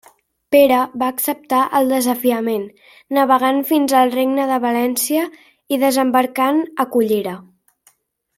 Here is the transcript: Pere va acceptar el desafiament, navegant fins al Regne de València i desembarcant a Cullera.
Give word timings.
Pere 0.53 0.77
va 1.01 1.09
acceptar 1.15 1.59
el 1.79 1.91
desafiament, 1.95 2.63
navegant 3.17 3.61
fins 3.73 3.93
al 3.99 4.15
Regne 4.17 4.49
de 4.53 4.59
València 4.65 5.27
i 5.77 5.81
desembarcant 5.85 6.65
a 6.85 6.89
Cullera. 6.97 7.37